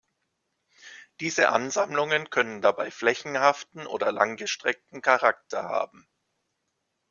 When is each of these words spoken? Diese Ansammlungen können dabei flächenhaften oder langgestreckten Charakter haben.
Diese 1.19 1.49
Ansammlungen 1.49 2.31
können 2.31 2.63
dabei 2.63 2.89
flächenhaften 2.89 3.85
oder 3.85 4.11
langgestreckten 4.11 5.03
Charakter 5.03 5.61
haben. 5.65 6.07